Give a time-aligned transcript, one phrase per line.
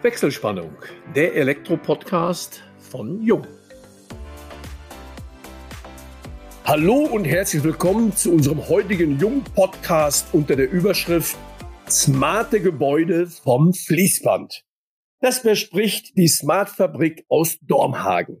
[0.00, 0.70] Wechselspannung,
[1.16, 3.44] der Elektro-Podcast von Jung.
[6.64, 11.36] Hallo und herzlich willkommen zu unserem heutigen Jung-Podcast unter der Überschrift
[11.90, 14.62] Smarte Gebäude vom Fließband.
[15.20, 18.40] Das verspricht die Smart-Fabrik aus Dormhagen.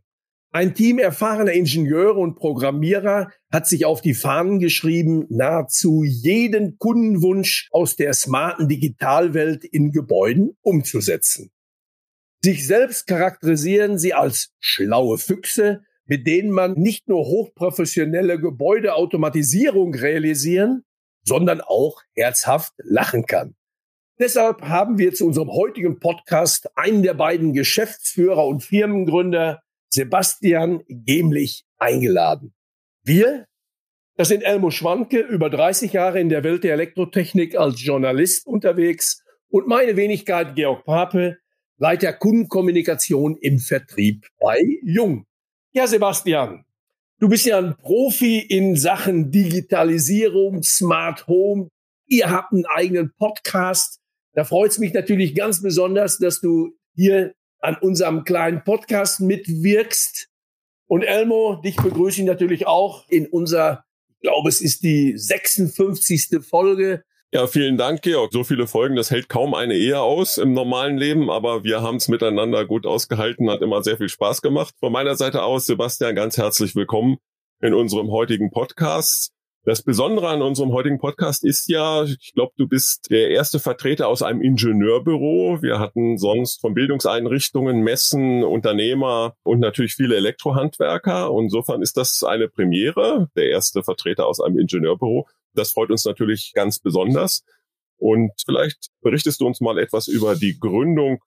[0.50, 7.68] Ein Team erfahrener Ingenieure und Programmierer hat sich auf die Fahnen geschrieben, nahezu jeden Kundenwunsch
[7.70, 11.50] aus der smarten Digitalwelt in Gebäuden umzusetzen.
[12.42, 20.84] Sich selbst charakterisieren sie als schlaue Füchse, mit denen man nicht nur hochprofessionelle Gebäudeautomatisierung realisieren,
[21.24, 23.54] sondern auch herzhaft lachen kann.
[24.18, 31.64] Deshalb haben wir zu unserem heutigen Podcast einen der beiden Geschäftsführer und Firmengründer Sebastian Gemlich
[31.78, 32.54] eingeladen.
[33.02, 33.46] Wir,
[34.16, 39.22] das sind Elmo Schwanke, über 30 Jahre in der Welt der Elektrotechnik als Journalist unterwegs
[39.48, 41.38] und meine Wenigkeit Georg Pape,
[41.78, 45.24] Leiter Kundenkommunikation im Vertrieb bei Jung.
[45.72, 46.64] Ja, Sebastian,
[47.20, 51.68] du bist ja ein Profi in Sachen Digitalisierung, Smart Home.
[52.06, 54.00] Ihr habt einen eigenen Podcast.
[54.32, 60.28] Da freut es mich natürlich ganz besonders, dass du hier an unserem kleinen Podcast mitwirkst.
[60.86, 66.40] Und Elmo, dich begrüße ich natürlich auch in unserer, ich glaube, es ist die 56.
[66.40, 67.04] Folge.
[67.30, 68.32] Ja, vielen Dank, Georg.
[68.32, 71.96] So viele Folgen, das hält kaum eine Ehe aus im normalen Leben, aber wir haben
[71.96, 74.74] es miteinander gut ausgehalten, hat immer sehr viel Spaß gemacht.
[74.80, 77.18] Von meiner Seite aus, Sebastian, ganz herzlich willkommen
[77.60, 79.30] in unserem heutigen Podcast.
[79.64, 84.08] Das Besondere an unserem heutigen Podcast ist ja, ich glaube, du bist der erste Vertreter
[84.08, 85.60] aus einem Ingenieurbüro.
[85.60, 91.32] Wir hatten sonst von Bildungseinrichtungen, Messen, Unternehmer und natürlich viele Elektrohandwerker.
[91.32, 95.28] Und insofern ist das eine Premiere, der erste Vertreter aus einem Ingenieurbüro.
[95.54, 97.42] Das freut uns natürlich ganz besonders.
[97.98, 101.18] Und vielleicht berichtest du uns mal etwas über die Gründung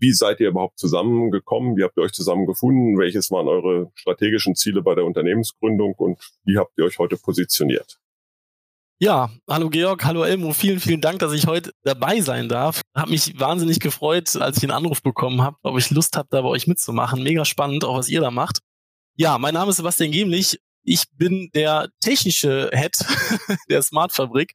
[0.00, 1.76] wie seid ihr überhaupt zusammengekommen?
[1.76, 2.98] Wie habt ihr euch zusammengefunden?
[2.98, 7.98] Welches waren eure strategischen Ziele bei der Unternehmensgründung und wie habt ihr euch heute positioniert?
[8.98, 12.82] Ja, hallo Georg, hallo Elmo, vielen, vielen Dank, dass ich heute dabei sein darf.
[12.94, 16.42] Hab mich wahnsinnig gefreut, als ich den Anruf bekommen habe, ob ich Lust habe, da
[16.42, 17.22] bei euch mitzumachen.
[17.22, 18.58] Mega spannend, auch was ihr da macht.
[19.16, 20.60] Ja, mein Name ist Sebastian Gemlich.
[20.82, 22.92] Ich bin der technische Head
[23.70, 24.52] der Smart Fabrik.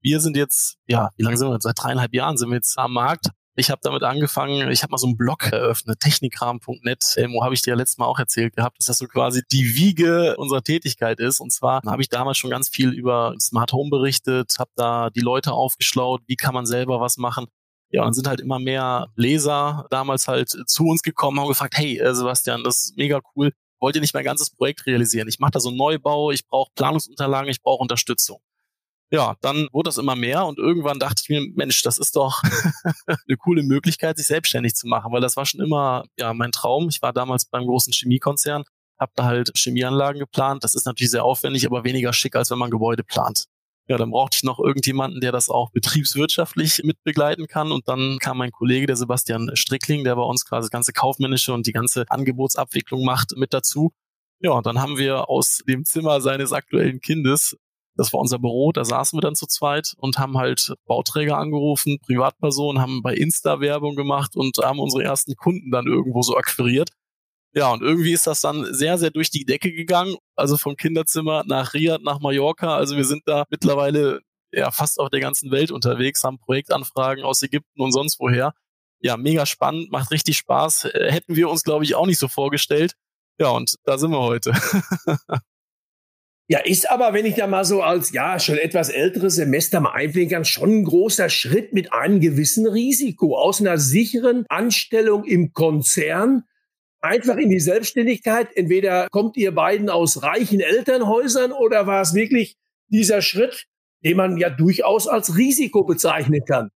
[0.00, 1.58] Wir sind jetzt, ja, wie lange sind wir?
[1.60, 4.96] Seit dreieinhalb Jahren sind wir jetzt am Markt, ich habe damit angefangen, ich habe mal
[4.96, 7.04] so einen Blog eröffnet, technikrahmen.net.
[7.16, 9.76] Elmo habe ich dir ja letztes Mal auch erzählt gehabt, dass das so quasi die
[9.76, 11.40] Wiege unserer Tätigkeit ist.
[11.40, 15.20] Und zwar habe ich damals schon ganz viel über Smart Home berichtet, habe da die
[15.20, 17.46] Leute aufgeschlaut, wie kann man selber was machen.
[17.90, 21.98] Ja, und sind halt immer mehr Leser damals halt zu uns gekommen, haben gefragt, hey
[21.98, 23.52] äh, Sebastian, das ist mega cool.
[23.78, 25.28] Wollt ihr nicht mein ganzes Projekt realisieren?
[25.28, 28.40] Ich mache da so einen Neubau, ich brauche Planungsunterlagen, ich brauche Unterstützung
[29.10, 32.42] ja, dann wurde das immer mehr und irgendwann dachte ich mir, Mensch, das ist doch
[33.06, 36.88] eine coole Möglichkeit, sich selbstständig zu machen, weil das war schon immer ja mein Traum.
[36.88, 38.64] Ich war damals beim großen Chemiekonzern,
[38.98, 40.62] habe da halt Chemieanlagen geplant.
[40.62, 43.46] Das ist natürlich sehr aufwendig, aber weniger schick, als wenn man Gebäude plant.
[43.88, 47.72] Ja, dann brauchte ich noch irgendjemanden, der das auch betriebswirtschaftlich mitbegleiten kann.
[47.72, 51.52] Und dann kam mein Kollege, der Sebastian Strickling, der bei uns quasi das ganze Kaufmännische
[51.52, 53.92] und die ganze Angebotsabwicklung macht, mit dazu.
[54.38, 57.56] Ja, und dann haben wir aus dem Zimmer seines aktuellen Kindes
[58.00, 61.98] das war unser Büro, da saßen wir dann zu zweit und haben halt Bauträger angerufen,
[62.00, 66.88] Privatpersonen, haben bei Insta Werbung gemacht und haben unsere ersten Kunden dann irgendwo so akquiriert.
[67.52, 70.16] Ja, und irgendwie ist das dann sehr, sehr durch die Decke gegangen.
[70.34, 72.74] Also vom Kinderzimmer nach Riyadh, nach Mallorca.
[72.74, 77.42] Also wir sind da mittlerweile ja fast auf der ganzen Welt unterwegs, haben Projektanfragen aus
[77.42, 78.54] Ägypten und sonst woher.
[79.00, 80.84] Ja, mega spannend, macht richtig Spaß.
[80.94, 82.94] Hätten wir uns, glaube ich, auch nicht so vorgestellt.
[83.38, 84.52] Ja, und da sind wir heute.
[86.50, 89.92] Ja, ist aber, wenn ich da mal so als, ja, schon etwas älteres Semester mal
[89.92, 95.52] einblicken kann, schon ein großer Schritt mit einem gewissen Risiko aus einer sicheren Anstellung im
[95.52, 96.42] Konzern
[97.02, 98.48] einfach in die Selbstständigkeit.
[98.56, 102.56] Entweder kommt ihr beiden aus reichen Elternhäusern oder war es wirklich
[102.88, 103.66] dieser Schritt,
[104.04, 106.70] den man ja durchaus als Risiko bezeichnen kann?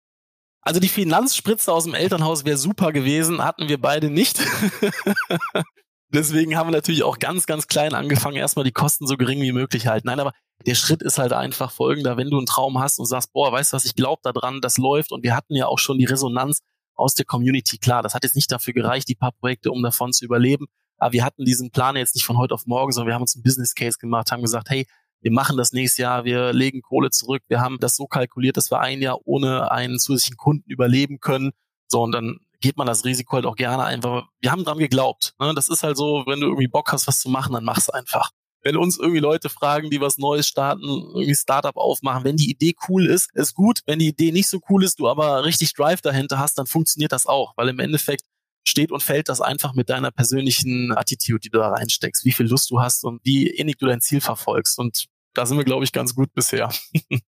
[0.63, 4.37] Also die Finanzspritze aus dem Elternhaus wäre super gewesen, hatten wir beide nicht.
[6.13, 9.53] Deswegen haben wir natürlich auch ganz, ganz klein angefangen, erstmal die Kosten so gering wie
[9.53, 10.07] möglich halten.
[10.07, 10.33] Nein, aber
[10.65, 13.71] der Schritt ist halt einfach folgender, wenn du einen Traum hast und sagst, boah, weißt
[13.71, 16.61] du was, ich glaube daran, das läuft und wir hatten ja auch schon die Resonanz
[16.95, 17.77] aus der Community.
[17.77, 20.67] Klar, das hat jetzt nicht dafür gereicht, die paar Projekte, um davon zu überleben,
[20.97, 23.35] aber wir hatten diesen Plan jetzt nicht von heute auf morgen, sondern wir haben uns
[23.35, 24.85] einen Business Case gemacht, haben gesagt, hey,
[25.21, 28.69] wir machen das nächstes Jahr, wir legen Kohle zurück, wir haben das so kalkuliert, dass
[28.69, 31.51] wir ein Jahr ohne einen zusätzlichen Kunden überleben können.
[31.87, 34.27] So, und dann geht man das Risiko halt auch gerne einfach.
[34.39, 35.33] Wir haben dran geglaubt.
[35.39, 35.53] Ne?
[35.55, 38.31] Das ist halt so, wenn du irgendwie Bock hast, was zu machen, dann mach's einfach.
[38.63, 42.75] wenn uns irgendwie Leute fragen, die was Neues starten, irgendwie Startup aufmachen, wenn die Idee
[42.87, 43.81] cool ist, ist gut.
[43.87, 47.11] Wenn die Idee nicht so cool ist, du aber richtig Drive dahinter hast, dann funktioniert
[47.11, 48.23] das auch, weil im Endeffekt
[48.63, 52.47] steht und fällt das einfach mit deiner persönlichen Attitude, die du da reinsteckst, wie viel
[52.47, 54.77] Lust du hast und wie innig du dein Ziel verfolgst.
[54.77, 56.69] Und da sind wir, glaube ich, ganz gut bisher.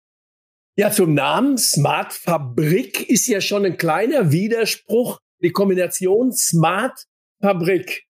[0.76, 5.19] Ja, zum Namen Smart Fabrik ist ja schon ein kleiner Widerspruch.
[5.43, 7.06] Die Kombination Smart
[7.40, 8.05] Fabrik,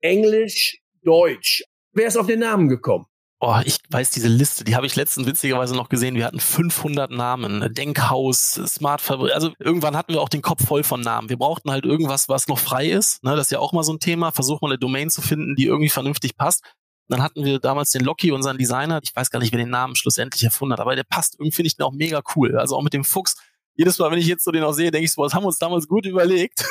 [0.00, 1.62] Englisch, Deutsch.
[1.92, 3.06] Wer ist auf den Namen gekommen?
[3.40, 6.16] Oh, ich weiß diese Liste, die habe ich letztens witzigerweise noch gesehen.
[6.16, 9.32] Wir hatten 500 Namen, Denkhaus, Smart Fabrik.
[9.32, 11.28] Also irgendwann hatten wir auch den Kopf voll von Namen.
[11.28, 13.22] Wir brauchten halt irgendwas, was noch frei ist.
[13.22, 14.32] Ne, das ist ja auch mal so ein Thema.
[14.32, 16.64] Versuch mal eine Domain zu finden, die irgendwie vernünftig passt.
[17.08, 19.00] Dann hatten wir damals den Locky, unseren Designer.
[19.02, 21.68] Ich weiß gar nicht, wer den Namen schlussendlich erfunden hat, aber der passt irgendwie, finde
[21.68, 22.58] ich den auch mega cool.
[22.58, 23.36] Also auch mit dem Fuchs.
[23.74, 25.48] Jedes Mal, wenn ich jetzt so den auch sehe, denke ich so, was haben wir
[25.48, 26.64] uns damals gut überlegt.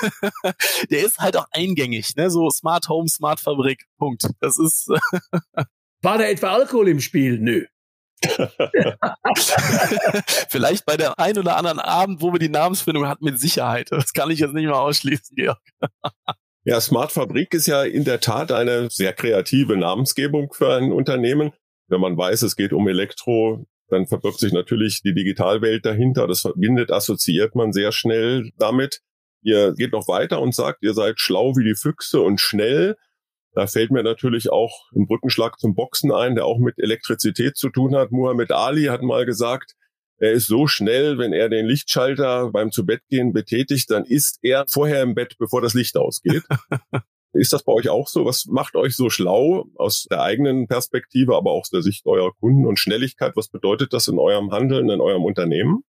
[0.92, 2.30] der ist halt auch eingängig, ne?
[2.30, 3.86] So Smart Home, Smart Fabrik.
[3.98, 4.30] Punkt.
[4.42, 4.90] Das ist.
[6.02, 7.40] War da etwa Alkohol im Spiel?
[7.40, 7.66] Nö.
[10.50, 13.92] Vielleicht bei der ein oder anderen Abend, wo wir die Namensfindung hatten, mit Sicherheit.
[13.92, 15.62] Das kann ich jetzt nicht mal ausschließen, Georg.
[16.70, 21.54] Ja, Smart Fabrik ist ja in der Tat eine sehr kreative Namensgebung für ein Unternehmen.
[21.88, 26.28] Wenn man weiß, es geht um Elektro, dann verbirgt sich natürlich die Digitalwelt dahinter.
[26.28, 29.00] Das verbindet, assoziiert man sehr schnell damit.
[29.44, 32.98] Ihr geht noch weiter und sagt, ihr seid schlau wie die Füchse und schnell.
[33.54, 37.70] Da fällt mir natürlich auch ein Brückenschlag zum Boxen ein, der auch mit Elektrizität zu
[37.70, 38.12] tun hat.
[38.12, 39.77] Muhammad Ali hat mal gesagt,
[40.20, 45.04] er ist so schnell, wenn er den Lichtschalter beim Zubettgehen betätigt, dann ist er vorher
[45.04, 46.44] im Bett, bevor das Licht ausgeht.
[47.34, 48.26] ist das bei euch auch so?
[48.26, 52.32] Was macht euch so schlau aus der eigenen Perspektive, aber auch aus der Sicht eurer
[52.40, 53.34] Kunden und Schnelligkeit?
[53.36, 55.84] Was bedeutet das in eurem Handeln, in eurem Unternehmen?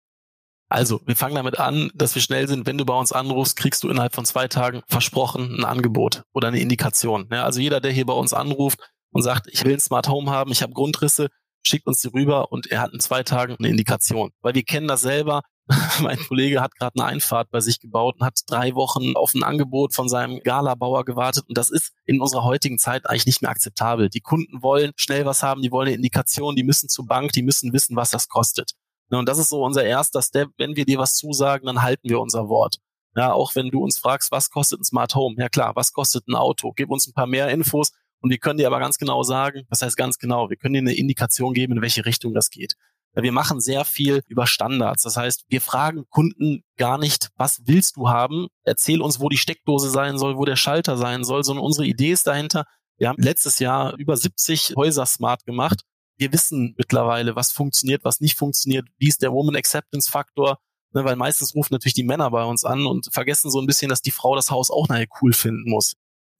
[0.71, 2.67] Also, wir fangen damit an, dass wir schnell sind.
[2.67, 6.49] Wenn du bei uns anrufst, kriegst du innerhalb von zwei Tagen versprochen ein Angebot oder
[6.49, 7.29] eine Indikation.
[7.31, 8.81] Ja, also jeder, der hier bei uns anruft
[9.12, 11.29] und sagt, ich will ein Smart Home haben, ich habe Grundrisse,
[11.66, 14.31] schickt uns die rüber und er hat in zwei Tagen eine Indikation.
[14.43, 15.43] Weil wir kennen das selber.
[16.02, 19.43] mein Kollege hat gerade eine Einfahrt bei sich gebaut und hat drei Wochen auf ein
[19.43, 21.44] Angebot von seinem Galabauer gewartet.
[21.49, 24.11] Und das ist in unserer heutigen Zeit eigentlich nicht mehr akzeptabel.
[24.11, 27.43] Die Kunden wollen schnell was haben, die wollen eine Indikation, die müssen zur Bank, die
[27.43, 28.72] müssen wissen, was das kostet.
[29.11, 30.50] Und das ist so unser erster Step.
[30.58, 32.76] Wenn wir dir was zusagen, dann halten wir unser Wort.
[33.16, 35.37] Ja, auch wenn du uns fragst, was kostet ein Smart Home?
[35.38, 36.72] Ja klar, was kostet ein Auto?
[36.75, 37.93] Gib uns ein paar mehr Infos
[38.25, 40.79] und wir können dir aber ganz genau sagen, was heißt ganz genau, wir können dir
[40.79, 42.73] eine Indikation geben, in welche Richtung das geht.
[43.12, 45.03] Wir machen sehr viel über Standards.
[45.03, 48.47] Das heißt, wir fragen Kunden gar nicht, was willst du haben?
[48.62, 52.12] Erzähl uns, wo die Steckdose sein soll, wo der Schalter sein soll, sondern unsere Idee
[52.12, 52.65] ist dahinter.
[52.97, 55.82] Wir haben letztes Jahr über 70 Häuser smart gemacht.
[56.17, 58.88] Wir wissen mittlerweile, was funktioniert, was nicht funktioniert.
[58.97, 60.61] Wie ist der Woman Acceptance Faktor?
[60.94, 63.91] Ne, weil meistens rufen natürlich die Männer bei uns an und vergessen so ein bisschen,
[63.91, 65.93] dass die Frau das Haus auch nachher cool finden muss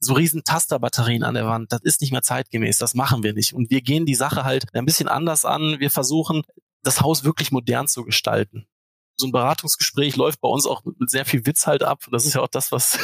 [0.04, 3.54] so riesen Tasterbatterien an der Wand, das ist nicht mehr zeitgemäß, das machen wir nicht.
[3.54, 5.80] Und wir gehen die Sache halt ein bisschen anders an.
[5.80, 6.42] Wir versuchen,
[6.82, 8.66] das Haus wirklich modern zu gestalten.
[9.16, 12.04] So ein Beratungsgespräch läuft bei uns auch mit sehr viel Witz halt ab.
[12.10, 12.98] Das ist ja auch das, was,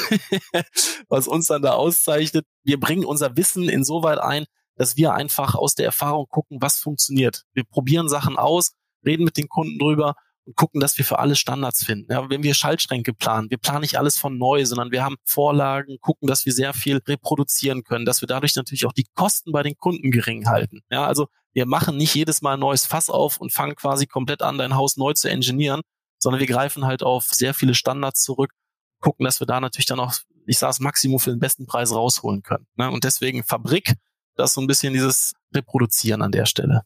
[1.09, 2.47] was uns dann da auszeichnet.
[2.65, 7.45] Wir bringen unser Wissen insoweit ein, dass wir einfach aus der Erfahrung gucken, was funktioniert.
[7.53, 8.73] Wir probieren Sachen aus,
[9.05, 10.15] reden mit den Kunden drüber
[10.55, 12.13] gucken, dass wir für alle Standards finden.
[12.13, 15.99] Ja, wenn wir Schaltschränke planen, wir planen nicht alles von neu, sondern wir haben Vorlagen,
[16.01, 19.63] gucken, dass wir sehr viel reproduzieren können, dass wir dadurch natürlich auch die Kosten bei
[19.63, 20.81] den Kunden gering halten.
[20.91, 24.43] Ja, also wir machen nicht jedes Mal ein neues Fass auf und fangen quasi komplett
[24.43, 25.83] an, dein Haus neu zu engineieren,
[26.19, 28.53] sondern wir greifen halt auf sehr viele Standards zurück,
[29.01, 30.15] gucken, dass wir da natürlich dann auch,
[30.47, 32.67] ich sage das Maximum für den besten Preis rausholen können.
[32.77, 32.91] Ne?
[32.91, 33.95] Und deswegen Fabrik,
[34.37, 36.83] das ist so ein bisschen dieses Reproduzieren an der Stelle.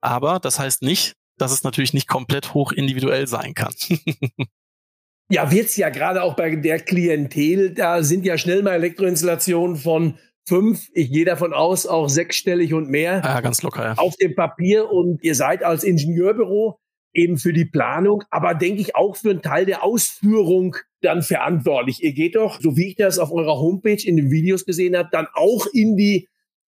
[0.00, 3.74] Aber das heißt nicht, dass es natürlich nicht komplett hoch individuell sein kann.
[5.30, 10.18] ja, wird's ja gerade auch bei der Klientel, da sind ja schnell mal Elektroinstallationen von
[10.48, 13.20] fünf, ich gehe davon aus, auch sechsstellig und mehr.
[13.24, 13.84] Ja, ganz locker.
[13.84, 13.94] Ja.
[13.96, 16.78] Auf dem Papier und ihr seid als Ingenieurbüro
[17.12, 22.02] eben für die Planung, aber denke ich auch für einen Teil der Ausführung dann verantwortlich.
[22.02, 25.08] Ihr geht doch, so wie ich das auf eurer Homepage in den Videos gesehen habe,
[25.12, 26.28] dann auch in die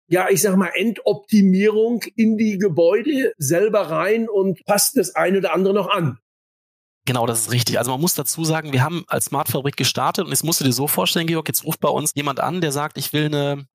[0.10, 5.54] ja, ich sag mal, Endoptimierung in die Gebäude selber rein und passt das eine oder
[5.54, 6.18] andere noch an.
[7.06, 7.78] Genau, das ist richtig.
[7.78, 10.74] Also man muss dazu sagen, wir haben als Smartfabrik gestartet und jetzt musst du dir
[10.74, 13.66] so vorstellen, Georg, jetzt ruft bei uns jemand an, der sagt, ich will eine,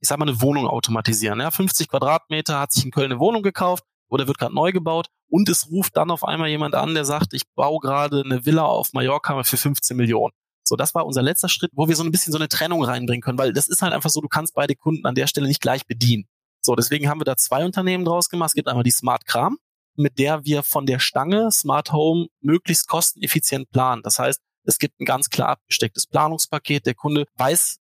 [0.00, 1.40] ich sag mal, eine Wohnung automatisieren.
[1.40, 5.08] Ja, 50 Quadratmeter, hat sich in Köln eine Wohnung gekauft oder wird gerade neu gebaut
[5.28, 8.64] und es ruft dann auf einmal jemand an, der sagt, ich baue gerade eine Villa
[8.64, 10.32] auf Mallorca für 15 Millionen.
[10.66, 13.20] So, das war unser letzter Schritt, wo wir so ein bisschen so eine Trennung reinbringen
[13.22, 15.60] können, weil das ist halt einfach so, du kannst beide Kunden an der Stelle nicht
[15.60, 16.24] gleich bedienen.
[16.62, 18.48] So, deswegen haben wir da zwei Unternehmen draus gemacht.
[18.48, 19.58] Es gibt einmal die Smart Kram,
[19.96, 24.02] mit der wir von der Stange Smart Home möglichst kosteneffizient planen.
[24.02, 26.86] Das heißt, es gibt ein ganz klar abgestecktes Planungspaket.
[26.86, 27.76] Der Kunde weiß,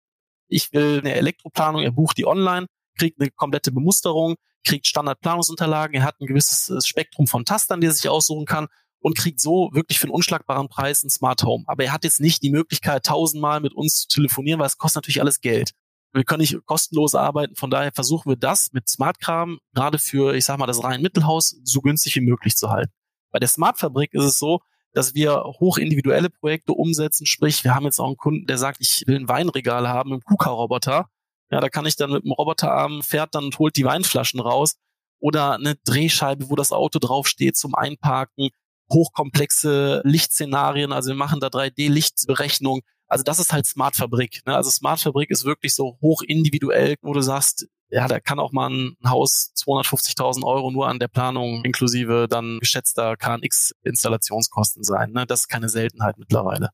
[0.48, 2.66] ich will eine Elektroplanung, er bucht die online.
[2.98, 7.86] kriegt eine komplette Bemusterung, kriegt Standardplanungsunterlagen, er hat ein gewisses äh, Spektrum von Tastern, die
[7.86, 8.68] er sich aussuchen kann
[9.00, 11.64] und kriegt so wirklich für einen unschlagbaren Preis ein Smart Home.
[11.66, 15.02] Aber er hat jetzt nicht die Möglichkeit, tausendmal mit uns zu telefonieren, weil es kostet
[15.02, 15.72] natürlich alles Geld.
[16.12, 20.44] Wir können nicht kostenlos arbeiten, von daher versuchen wir das mit Smartkram gerade für, ich
[20.44, 22.92] sag mal, das rein Mittelhaus so günstig wie möglich zu halten.
[23.30, 24.60] Bei der Smartfabrik ist es so,
[24.92, 27.26] dass wir hoch individuelle Projekte umsetzen.
[27.26, 30.20] Sprich, wir haben jetzt auch einen Kunden, der sagt, ich will ein Weinregal haben im
[30.20, 31.06] KUKA-Roboter.
[31.50, 34.76] Ja, da kann ich dann mit dem Roboterarm fährt dann und holt die Weinflaschen raus.
[35.20, 38.50] Oder eine Drehscheibe, wo das Auto draufsteht zum Einparken.
[38.92, 40.92] Hochkomplexe Lichtszenarien.
[40.92, 42.80] Also wir machen da 3D-Lichtberechnung.
[43.06, 44.40] Also das ist halt Smart Fabrik.
[44.46, 44.54] Ne?
[44.54, 48.52] Also Smart Fabrik ist wirklich so hoch individuell, wo du sagst, ja, da kann auch
[48.52, 55.10] mal ein Haus 250.000 Euro nur an der Planung inklusive dann geschätzter KNX-Installationskosten sein.
[55.12, 55.26] Ne?
[55.26, 56.70] Das ist keine Seltenheit mittlerweile.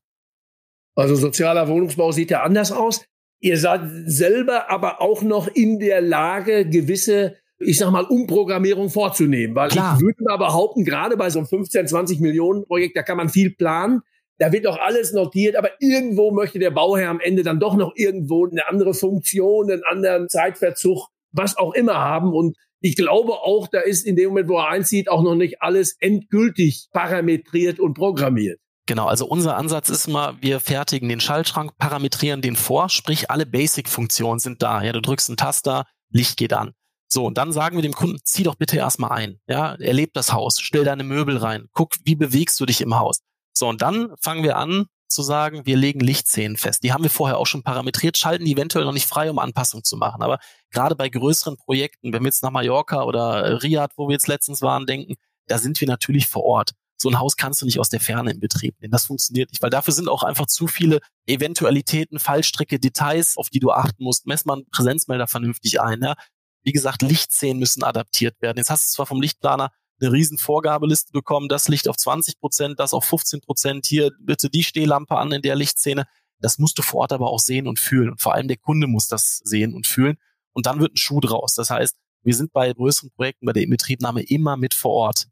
[0.95, 3.05] Also sozialer Wohnungsbau sieht ja anders aus.
[3.39, 9.55] Ihr seid selber aber auch noch in der Lage, gewisse, ich sag mal, Umprogrammierung vorzunehmen.
[9.55, 9.95] Weil Klar.
[9.95, 13.29] ich würde mal behaupten, gerade bei so einem 15, 20 Millionen Projekt, da kann man
[13.29, 14.01] viel planen.
[14.39, 17.93] Da wird auch alles notiert, aber irgendwo möchte der Bauherr am Ende dann doch noch
[17.95, 22.33] irgendwo eine andere Funktion, einen anderen Zeitverzug, was auch immer haben.
[22.33, 25.63] Und ich glaube auch, da ist in dem Moment, wo er einzieht, auch noch nicht
[25.63, 28.59] alles endgültig parametriert und programmiert.
[28.85, 33.45] Genau, also unser Ansatz ist immer, wir fertigen den Schaltschrank, parametrieren den vor, sprich alle
[33.45, 34.81] Basic-Funktionen sind da.
[34.83, 36.73] Ja, du drückst einen Taster, Licht geht an.
[37.09, 39.39] So, und dann sagen wir dem Kunden, zieh doch bitte erstmal ein.
[39.47, 43.19] Ja, erleb das Haus, stell deine Möbel rein, guck, wie bewegst du dich im Haus.
[43.53, 46.83] So, und dann fangen wir an zu sagen, wir legen Lichtszenen fest.
[46.83, 49.83] Die haben wir vorher auch schon parametriert, schalten die eventuell noch nicht frei, um Anpassungen
[49.83, 50.21] zu machen.
[50.21, 54.27] Aber gerade bei größeren Projekten, wenn wir jetzt nach Mallorca oder Riyadh, wo wir jetzt
[54.27, 55.15] letztens waren, denken,
[55.47, 56.71] da sind wir natürlich vor Ort.
[56.99, 58.91] So ein Haus kannst du nicht aus der Ferne in Betrieb nehmen.
[58.91, 63.59] Das funktioniert nicht, weil dafür sind auch einfach zu viele Eventualitäten, Fallstricke, Details, auf die
[63.59, 64.25] du achten musst.
[64.25, 66.01] Mess mal Präsenzmelder vernünftig ein.
[66.01, 66.15] Ja?
[66.67, 68.57] Wie gesagt, Lichtszenen müssen adaptiert werden.
[68.57, 69.71] Jetzt hast du zwar vom Lichtplaner
[70.01, 74.49] eine riesen Vorgabeliste bekommen, das Licht auf 20 Prozent, das auf 15 Prozent, hier bitte
[74.49, 76.07] die Stehlampe an in der Lichtszene.
[76.41, 78.09] Das musst du vor Ort aber auch sehen und fühlen.
[78.09, 80.17] Und vor allem der Kunde muss das sehen und fühlen.
[80.51, 81.53] Und dann wird ein Schuh draus.
[81.53, 85.27] Das heißt, wir sind bei größeren Projekten, bei der Inbetriebnahme immer mit vor Ort.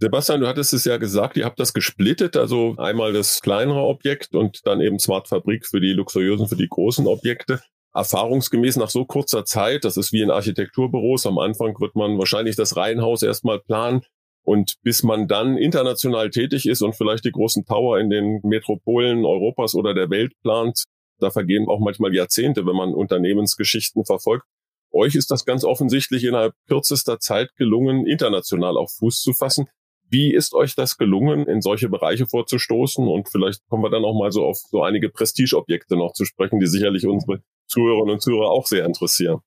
[0.00, 4.34] Sebastian, du hattest es ja gesagt, ihr habt das gesplittet, also einmal das kleinere Objekt
[4.34, 7.60] und dann eben Smart Fabrik für die luxuriösen, für die großen Objekte
[7.94, 12.56] erfahrungsgemäß nach so kurzer Zeit, das ist wie in Architekturbüros, am Anfang wird man wahrscheinlich
[12.56, 14.02] das Reihenhaus erstmal planen
[14.44, 19.24] und bis man dann international tätig ist und vielleicht die großen Tower in den Metropolen
[19.24, 20.84] Europas oder der Welt plant,
[21.18, 24.44] da vergehen auch manchmal Jahrzehnte, wenn man Unternehmensgeschichten verfolgt.
[24.92, 29.68] Euch ist das ganz offensichtlich innerhalb kürzester Zeit gelungen, international auf Fuß zu fassen.
[30.12, 33.08] Wie ist euch das gelungen, in solche Bereiche vorzustoßen?
[33.08, 36.60] Und vielleicht kommen wir dann auch mal so auf so einige Prestigeobjekte noch zu sprechen,
[36.60, 39.40] die sicherlich unsere Zuhörerinnen und Zuhörer auch sehr interessieren.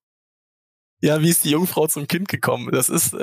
[1.01, 2.72] Ja, wie ist die Jungfrau zum Kind gekommen?
[2.72, 3.15] Das ist,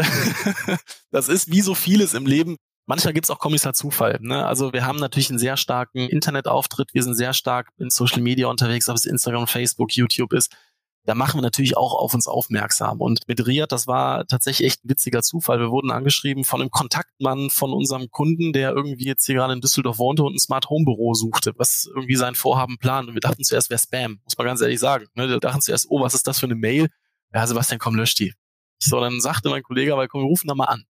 [1.11, 2.57] das ist wie so vieles im Leben.
[2.87, 4.19] Manchmal gibt's auch Kommissar Zufall.
[4.21, 4.47] Ne?
[4.47, 6.95] Also wir haben natürlich einen sehr starken Internetauftritt.
[6.95, 10.55] Wir sind sehr stark in Social Media unterwegs, ob es Instagram, Facebook, YouTube ist
[11.05, 13.01] da machen wir natürlich auch auf uns aufmerksam.
[13.01, 15.59] Und mit Riyadh, das war tatsächlich echt ein witziger Zufall.
[15.59, 19.61] Wir wurden angeschrieben von einem Kontaktmann von unserem Kunden, der irgendwie jetzt hier gerade in
[19.61, 23.09] Düsseldorf wohnte und ein Smart Home Büro suchte, was irgendwie sein Vorhaben plant.
[23.09, 25.07] Und wir dachten zuerst, wäre Spam, muss man ganz ehrlich sagen.
[25.15, 25.29] Ne?
[25.29, 26.89] Wir dachten zuerst, oh, was ist das für eine Mail?
[27.35, 28.35] Ja, Sebastian, komm, lösch die.
[28.79, 30.85] So, dann sagte mein Kollege, aber komm, wir rufen da mal an.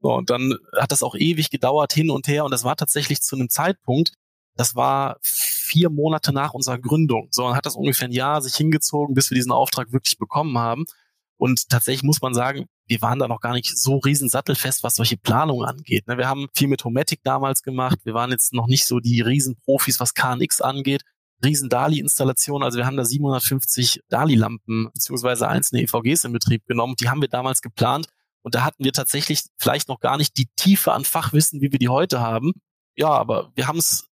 [0.00, 3.20] So, und dann hat das auch ewig gedauert hin und her und das war tatsächlich
[3.20, 4.12] zu einem Zeitpunkt,
[4.60, 7.28] das war vier Monate nach unserer Gründung.
[7.30, 10.58] So, dann hat das ungefähr ein Jahr sich hingezogen, bis wir diesen Auftrag wirklich bekommen
[10.58, 10.84] haben.
[11.38, 14.96] Und tatsächlich muss man sagen, wir waren da noch gar nicht so riesen sattelfest, was
[14.96, 16.06] solche Planungen angeht.
[16.06, 16.18] Ne?
[16.18, 18.00] Wir haben viel mit Homatic damals gemacht.
[18.04, 21.04] Wir waren jetzt noch nicht so die Riesenprofis, was KNX angeht.
[21.42, 22.62] Riesen DALI-Installation.
[22.62, 26.96] Also wir haben da 750 DALI-Lampen beziehungsweise einzelne EVGs in Betrieb genommen.
[27.00, 28.08] Die haben wir damals geplant.
[28.42, 31.78] Und da hatten wir tatsächlich vielleicht noch gar nicht die Tiefe an Fachwissen, wie wir
[31.78, 32.52] die heute haben.
[32.94, 34.09] Ja, aber wir haben es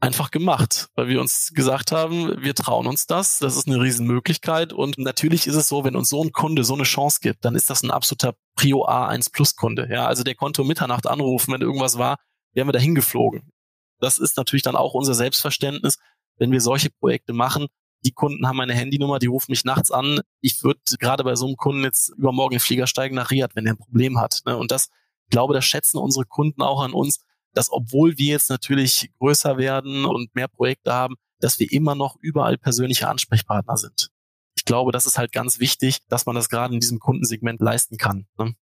[0.00, 4.72] einfach gemacht, weil wir uns gesagt haben, wir trauen uns das, das ist eine Riesenmöglichkeit
[4.72, 7.54] und natürlich ist es so, wenn uns so ein Kunde so eine Chance gibt, dann
[7.54, 9.88] ist das ein absoluter Prio A1 Plus Kunde.
[9.90, 12.16] Ja, also der konnte um Mitternacht anrufen, wenn irgendwas war,
[12.54, 13.52] wären wir dahin geflogen.
[14.00, 15.98] Das ist natürlich dann auch unser Selbstverständnis,
[16.38, 17.66] wenn wir solche Projekte machen.
[18.02, 20.20] Die Kunden haben meine Handynummer, die rufen mich nachts an.
[20.40, 23.54] Ich würde gerade bei so einem Kunden jetzt übermorgen in den Flieger steigen nach Riyadh,
[23.54, 24.40] wenn er ein Problem hat.
[24.46, 24.56] Ne?
[24.56, 24.88] Und das,
[25.24, 27.20] ich glaube, das schätzen unsere Kunden auch an uns,
[27.52, 32.16] dass obwohl wir jetzt natürlich größer werden und mehr Projekte haben, dass wir immer noch
[32.20, 34.10] überall persönliche Ansprechpartner sind.
[34.56, 37.96] Ich glaube, das ist halt ganz wichtig, dass man das gerade in diesem Kundensegment leisten
[37.96, 38.26] kann.
[38.38, 38.54] Ne?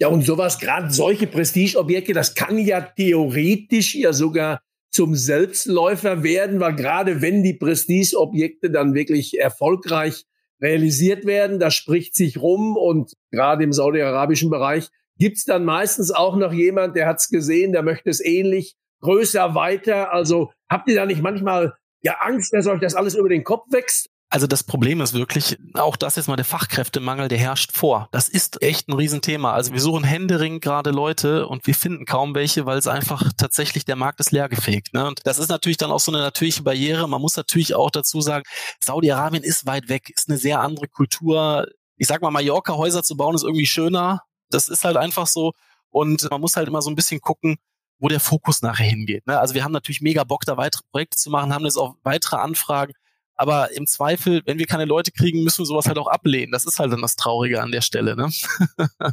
[0.00, 6.60] Ja, und sowas, gerade solche Prestigeobjekte, das kann ja theoretisch ja sogar zum Selbstläufer werden,
[6.60, 10.24] weil gerade wenn die Prestigeobjekte dann wirklich erfolgreich
[10.60, 11.58] realisiert werden.
[11.58, 16.96] Das spricht sich rum und gerade im saudi-arabischen Bereich gibt's dann meistens auch noch jemand,
[16.96, 20.12] der hat's gesehen, der möchte es ähnlich, größer, weiter.
[20.12, 23.66] Also habt ihr da nicht manchmal ja Angst, dass euch das alles über den Kopf
[23.70, 24.08] wächst?
[24.30, 28.08] Also das Problem ist wirklich, auch das ist mal der Fachkräftemangel, der herrscht vor.
[28.12, 29.54] Das ist echt ein Riesenthema.
[29.54, 33.86] Also wir suchen Händering gerade Leute und wir finden kaum welche, weil es einfach tatsächlich
[33.86, 34.92] der Markt ist leergefegt.
[34.92, 35.06] Ne?
[35.06, 37.08] Und das ist natürlich dann auch so eine natürliche Barriere.
[37.08, 38.44] Man muss natürlich auch dazu sagen,
[38.84, 41.66] Saudi-Arabien ist weit weg, ist eine sehr andere Kultur.
[41.96, 44.20] Ich sag mal, Mallorca-Häuser zu bauen ist irgendwie schöner.
[44.50, 45.52] Das ist halt einfach so.
[45.90, 47.56] Und man muss halt immer so ein bisschen gucken,
[47.98, 49.26] wo der Fokus nachher hingeht.
[49.26, 49.38] Ne?
[49.38, 52.36] Also wir haben natürlich mega Bock, da weitere Projekte zu machen, haben jetzt auch weitere
[52.36, 52.92] Anfragen.
[53.34, 56.52] Aber im Zweifel, wenn wir keine Leute kriegen, müssen wir sowas halt auch ablehnen.
[56.52, 58.16] Das ist halt dann das Traurige an der Stelle.
[58.16, 58.30] Ne?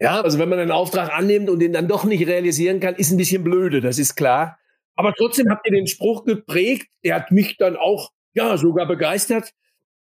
[0.00, 3.10] ja, also wenn man einen Auftrag annimmt und den dann doch nicht realisieren kann, ist
[3.10, 4.58] ein bisschen blöde, das ist klar.
[4.94, 9.52] Aber trotzdem habt ihr den Spruch geprägt, der hat mich dann auch, ja, sogar begeistert.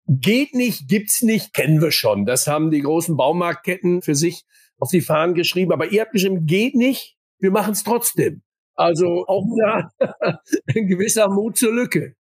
[0.08, 2.26] Geht nicht, gibt's nicht, kennen wir schon.
[2.26, 4.44] Das haben die großen Baumarktketten für sich
[4.78, 5.72] auf die Fahnen geschrieben.
[5.72, 8.42] Aber ihr habt geschrieben, geht nicht, wir machen es trotzdem.
[8.76, 9.92] Also auch da
[10.76, 12.16] ein gewisser Mut zur Lücke.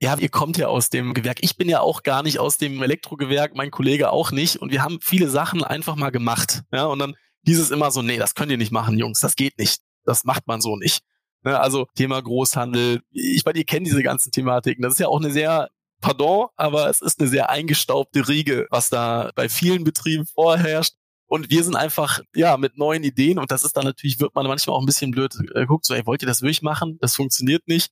[0.00, 1.38] Ja, ihr kommt ja aus dem Gewerk.
[1.42, 4.56] Ich bin ja auch gar nicht aus dem Elektrogewerk, mein Kollege auch nicht.
[4.56, 6.62] Und wir haben viele Sachen einfach mal gemacht.
[6.72, 7.14] Ja, und dann
[7.46, 9.80] hieß es immer so, nee, das könnt ihr nicht machen, Jungs, das geht nicht.
[10.04, 11.02] Das macht man so nicht.
[11.44, 13.00] Ne, also Thema Großhandel.
[13.10, 14.82] Ich meine, ihr kennt diese ganzen Thematiken.
[14.82, 15.70] Das ist ja auch eine sehr,
[16.02, 20.94] pardon, aber es ist eine sehr eingestaubte Riege, was da bei vielen Betrieben vorherrscht.
[21.26, 23.38] Und wir sind einfach, ja, mit neuen Ideen.
[23.38, 25.94] Und das ist dann natürlich, wird man manchmal auch ein bisschen blöd äh, guckt, so,
[25.94, 26.98] ey, wollt ihr das wirklich machen?
[27.00, 27.90] Das funktioniert nicht.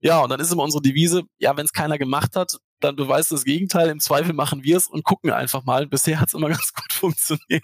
[0.00, 3.32] Ja, und dann ist immer unsere Devise, ja, wenn es keiner gemacht hat, dann beweist
[3.32, 3.88] das Gegenteil.
[3.88, 5.88] Im Zweifel machen wir es und gucken einfach mal.
[5.88, 7.62] Bisher hat es immer ganz gut funktioniert.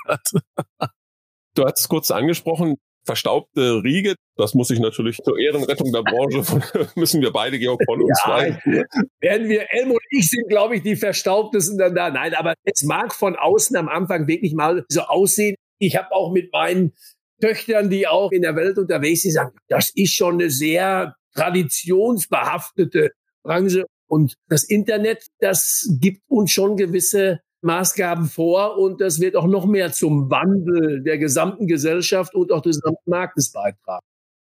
[1.54, 4.14] Du hast es kurz angesprochen, verstaubte Riege.
[4.36, 6.42] Das muss ich natürlich zur Ehrenrettung der Branche,
[6.96, 8.58] müssen wir beide, Georg, von uns ja,
[9.20, 12.10] Werden wir, Elmo und ich sind, glaube ich, die verstaubtesten dann da.
[12.10, 15.54] Nein, aber es mag von außen am Anfang wirklich mal so aussehen.
[15.78, 16.92] Ich habe auch mit meinen
[17.40, 23.10] Töchtern, die auch in der Welt unterwegs sind, sagen, das ist schon eine sehr traditionsbehaftete
[23.42, 23.86] Branche.
[24.06, 29.66] Und das Internet, das gibt uns schon gewisse Maßgaben vor und das wird auch noch
[29.66, 34.04] mehr zum Wandel der gesamten Gesellschaft und auch des gesamten Marktes beitragen.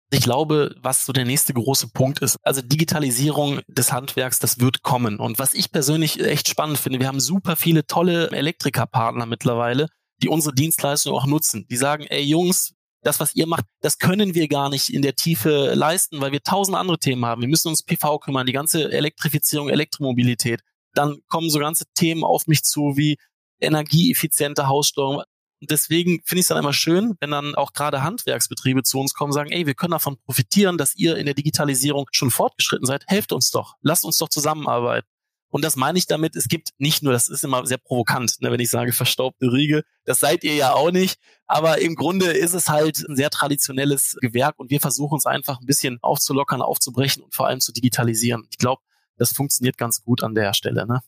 [0.09, 4.81] Ich glaube, was so der nächste große Punkt ist, also Digitalisierung des Handwerks, das wird
[4.81, 5.19] kommen.
[5.19, 9.87] Und was ich persönlich echt spannend finde, wir haben super viele tolle Elektrikerpartner mittlerweile,
[10.23, 11.65] die unsere Dienstleistung auch nutzen.
[11.69, 15.15] Die sagen, ey Jungs, das, was ihr macht, das können wir gar nicht in der
[15.15, 17.41] Tiefe leisten, weil wir tausend andere Themen haben.
[17.41, 20.61] Wir müssen uns PV kümmern, die ganze Elektrifizierung, Elektromobilität.
[20.97, 23.17] Dann kommen so ganze Themen auf mich zu wie
[23.59, 25.23] energieeffiziente Haussteuerung.
[25.59, 29.13] Und deswegen finde ich es dann immer schön, wenn dann auch gerade Handwerksbetriebe zu uns
[29.13, 32.85] kommen und sagen, ey, wir können davon profitieren, dass ihr in der Digitalisierung schon fortgeschritten
[32.85, 33.03] seid.
[33.07, 33.75] Helft uns doch.
[33.81, 35.07] Lasst uns doch zusammenarbeiten.
[35.49, 38.51] Und das meine ich damit, es gibt nicht nur, das ist immer sehr provokant, ne,
[38.51, 42.53] wenn ich sage verstaubte Riege, das seid ihr ja auch nicht, aber im Grunde ist
[42.53, 47.23] es halt ein sehr traditionelles Gewerk und wir versuchen es einfach ein bisschen aufzulockern, aufzubrechen
[47.23, 48.45] und vor allem zu digitalisieren.
[48.51, 48.81] Ich glaube,
[49.17, 50.85] das funktioniert ganz gut an der Stelle.
[50.87, 51.01] Ne?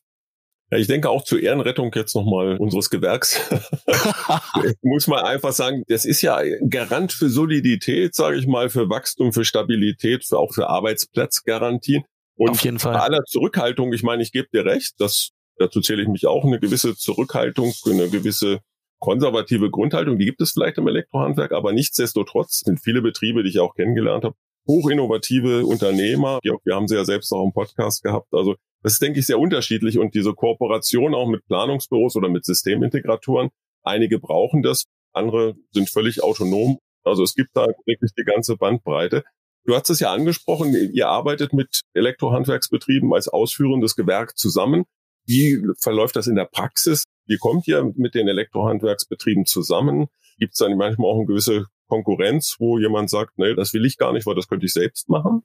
[0.71, 3.41] Ja, ich denke auch zur Ehrenrettung jetzt nochmal unseres Gewerks.
[4.81, 9.33] muss man einfach sagen, das ist ja Garant für Solidität, sage ich mal, für Wachstum,
[9.33, 12.03] für Stabilität, für auch für Arbeitsplatzgarantien.
[12.35, 12.93] Und Auf jeden Fall.
[12.93, 16.45] bei aller Zurückhaltung, ich meine, ich gebe dir recht, das, dazu zähle ich mich auch,
[16.45, 18.59] eine gewisse Zurückhaltung, eine gewisse
[18.99, 23.59] konservative Grundhaltung, die gibt es vielleicht im Elektrohandwerk, aber nichtsdestotrotz sind viele Betriebe, die ich
[23.59, 24.35] auch kennengelernt habe,
[24.69, 26.39] hochinnovative Unternehmer.
[26.43, 28.31] Wir haben sie ja selbst auch im Podcast gehabt.
[28.31, 32.45] Also das ist, denke ich, sehr unterschiedlich und diese Kooperation auch mit Planungsbüros oder mit
[32.45, 33.49] Systemintegratoren,
[33.83, 36.77] einige brauchen das, andere sind völlig autonom.
[37.03, 39.23] Also es gibt da wirklich die ganze Bandbreite.
[39.65, 44.85] Du hast es ja angesprochen, ihr arbeitet mit Elektrohandwerksbetrieben als ausführendes Gewerk zusammen.
[45.25, 47.03] Wie verläuft das in der Praxis?
[47.25, 50.07] Wie kommt ihr mit den Elektrohandwerksbetrieben zusammen?
[50.37, 53.97] Gibt es dann manchmal auch eine gewisse Konkurrenz, wo jemand sagt, nee, das will ich
[53.97, 55.43] gar nicht, weil das könnte ich selbst machen?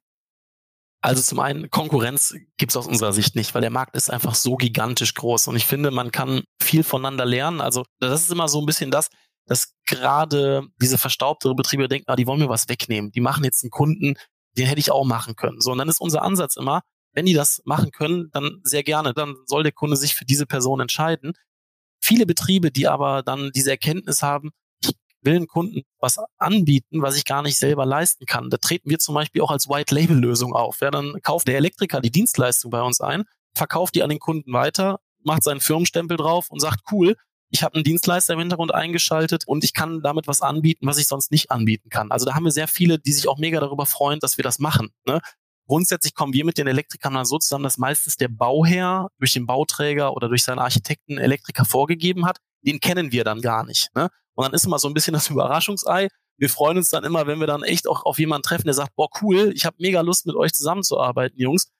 [1.00, 4.34] Also zum einen, Konkurrenz gibt es aus unserer Sicht nicht, weil der Markt ist einfach
[4.34, 5.48] so gigantisch groß.
[5.48, 7.60] Und ich finde, man kann viel voneinander lernen.
[7.60, 9.10] Also das ist immer so ein bisschen das,
[9.46, 13.12] dass gerade diese verstaubtere Betriebe denken, ah, die wollen mir was wegnehmen.
[13.12, 14.14] Die machen jetzt einen Kunden,
[14.56, 15.60] den hätte ich auch machen können.
[15.60, 16.80] So, und dann ist unser Ansatz immer,
[17.12, 20.46] wenn die das machen können, dann sehr gerne, dann soll der Kunde sich für diese
[20.46, 21.34] Person entscheiden.
[22.00, 24.52] Viele Betriebe, die aber dann diese Erkenntnis haben,
[25.24, 28.50] will einen Kunden was anbieten, was ich gar nicht selber leisten kann.
[28.50, 30.80] Da treten wir zum Beispiel auch als White-Label-Lösung auf.
[30.80, 34.52] Ja, dann kauft der Elektriker die Dienstleistung bei uns ein, verkauft die an den Kunden
[34.52, 37.16] weiter, macht seinen Firmenstempel drauf und sagt, cool,
[37.50, 41.06] ich habe einen Dienstleister im Hintergrund eingeschaltet und ich kann damit was anbieten, was ich
[41.06, 42.10] sonst nicht anbieten kann.
[42.10, 44.58] Also da haben wir sehr viele, die sich auch mega darüber freuen, dass wir das
[44.58, 44.90] machen.
[45.06, 45.20] Ne?
[45.66, 49.46] Grundsätzlich kommen wir mit den Elektrikern dann so zusammen, dass meistens der Bauherr durch den
[49.46, 52.38] Bauträger oder durch seinen Architekten Elektriker vorgegeben hat.
[52.64, 53.94] Den kennen wir dann gar nicht.
[53.94, 54.08] Ne?
[54.34, 56.08] Und dann ist immer so ein bisschen das Überraschungsei.
[56.36, 58.96] Wir freuen uns dann immer, wenn wir dann echt auch auf jemanden treffen, der sagt,
[58.96, 61.70] boah, cool, ich habe mega Lust, mit euch zusammenzuarbeiten, Jungs.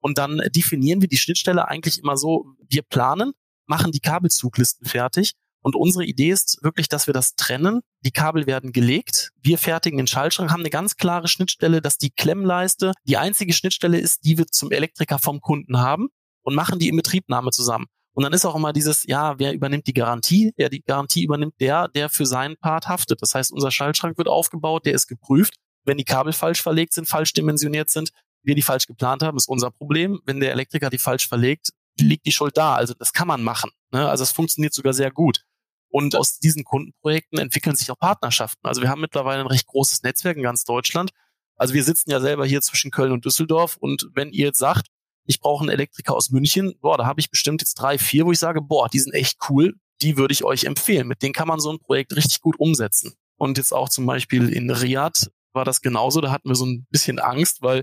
[0.00, 3.32] Und dann definieren wir die Schnittstelle eigentlich immer so, wir planen,
[3.66, 5.32] machen die Kabelzuglisten fertig
[5.64, 7.80] und unsere Idee ist wirklich, dass wir das trennen.
[8.02, 9.30] Die Kabel werden gelegt.
[9.40, 13.98] Wir fertigen den Schaltschrank, haben eine ganz klare Schnittstelle, dass die Klemmleiste die einzige Schnittstelle
[13.98, 16.08] ist, die wir zum Elektriker vom Kunden haben
[16.42, 17.86] und machen die in Betriebnahme zusammen.
[18.14, 20.54] Und dann ist auch immer dieses, ja, wer übernimmt die Garantie?
[20.56, 23.20] Ja, die Garantie übernimmt der, der für seinen Part haftet.
[23.20, 25.54] Das heißt, unser Schaltschrank wird aufgebaut, der ist geprüft.
[25.84, 28.10] Wenn die Kabel falsch verlegt sind, falsch dimensioniert sind,
[28.44, 30.20] wir die falsch geplant haben, ist unser Problem.
[30.24, 32.74] Wenn der Elektriker die falsch verlegt, liegt die Schuld da.
[32.76, 33.70] Also das kann man machen.
[33.90, 34.08] Ne?
[34.08, 35.42] Also es funktioniert sogar sehr gut.
[35.88, 38.66] Und aus diesen Kundenprojekten entwickeln sich auch Partnerschaften.
[38.66, 41.10] Also wir haben mittlerweile ein recht großes Netzwerk in ganz Deutschland.
[41.56, 43.76] Also wir sitzen ja selber hier zwischen Köln und Düsseldorf.
[43.76, 44.88] Und wenn ihr jetzt sagt,
[45.26, 48.32] ich brauche einen Elektriker aus München, boah, da habe ich bestimmt jetzt drei, vier, wo
[48.32, 51.08] ich sage, boah, die sind echt cool, die würde ich euch empfehlen.
[51.08, 53.14] Mit denen kann man so ein Projekt richtig gut umsetzen.
[53.36, 56.20] Und jetzt auch zum Beispiel in Riyadh war das genauso.
[56.20, 57.82] Da hatten wir so ein bisschen Angst, weil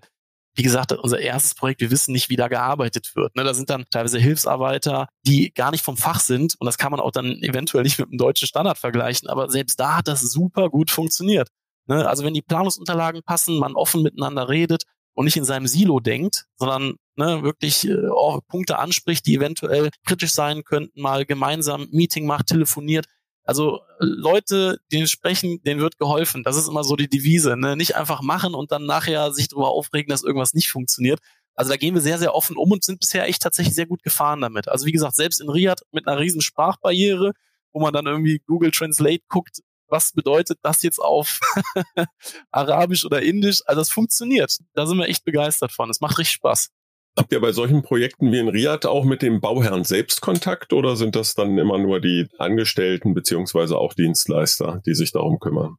[0.56, 3.36] wie gesagt, unser erstes Projekt, wir wissen nicht, wie da gearbeitet wird.
[3.36, 6.92] Ne, da sind dann teilweise Hilfsarbeiter, die gar nicht vom Fach sind und das kann
[6.92, 10.22] man auch dann eventuell nicht mit einem deutschen Standard vergleichen, aber selbst da hat das
[10.22, 11.50] super gut funktioniert.
[11.88, 16.00] Ne, also wenn die Planungsunterlagen passen, man offen miteinander redet und nicht in seinem Silo
[16.00, 21.88] denkt, sondern ne, wirklich äh, auch Punkte anspricht, die eventuell kritisch sein könnten, mal gemeinsam
[21.92, 23.06] Meeting macht, telefoniert,
[23.44, 26.44] also Leute, denen sprechen, denen wird geholfen.
[26.44, 27.58] Das ist immer so die Devise.
[27.58, 27.76] Ne?
[27.76, 31.20] Nicht einfach machen und dann nachher sich darüber aufregen, dass irgendwas nicht funktioniert.
[31.56, 34.04] Also da gehen wir sehr, sehr offen um und sind bisher echt tatsächlich sehr gut
[34.04, 34.68] gefahren damit.
[34.70, 37.34] Also wie gesagt, selbst in Riyadh mit einer riesen Sprachbarriere,
[37.74, 41.42] wo man dann irgendwie Google Translate guckt, was bedeutet das jetzt auf
[42.52, 43.62] Arabisch oder Indisch?
[43.66, 44.60] Also das funktioniert.
[44.74, 45.90] Da sind wir echt begeistert von.
[45.90, 46.70] Es macht richtig Spaß.
[47.18, 50.96] Habt ihr bei solchen Projekten wie in Riyadh auch mit dem Bauherrn selbst Kontakt oder
[50.96, 55.76] sind das dann immer nur die Angestellten beziehungsweise auch Dienstleister, die sich darum kümmern?